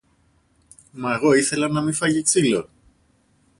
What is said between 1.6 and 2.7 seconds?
να μη φάγει ξύλο!